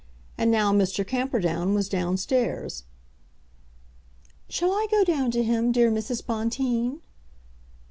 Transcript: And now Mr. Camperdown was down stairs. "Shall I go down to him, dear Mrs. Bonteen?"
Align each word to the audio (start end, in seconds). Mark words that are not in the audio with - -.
And 0.35 0.49
now 0.49 0.73
Mr. 0.73 1.05
Camperdown 1.05 1.75
was 1.75 1.87
down 1.87 2.17
stairs. 2.17 2.85
"Shall 4.49 4.71
I 4.71 4.87
go 4.89 5.03
down 5.03 5.29
to 5.29 5.43
him, 5.43 5.71
dear 5.71 5.91
Mrs. 5.91 6.25
Bonteen?" 6.25 7.01